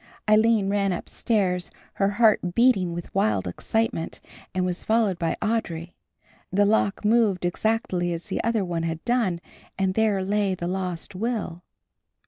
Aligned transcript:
Aline 0.27 0.67
ran 0.67 0.91
upstairs, 0.91 1.69
her 2.01 2.09
heart 2.17 2.55
beating 2.55 2.91
with 2.93 3.13
wild 3.13 3.47
excitement, 3.47 4.19
and 4.51 4.65
was 4.65 4.83
followed 4.83 5.19
by 5.19 5.37
Audry. 5.43 5.91
The 6.51 6.65
lock 6.65 7.05
moved 7.05 7.45
exactly 7.45 8.11
as 8.11 8.23
the 8.25 8.43
other 8.43 8.65
one 8.65 8.81
had 8.81 9.05
done 9.05 9.39
and 9.77 9.93
there 9.93 10.23
lay 10.23 10.55
the 10.55 10.65
lost 10.65 11.13
will. 11.13 11.61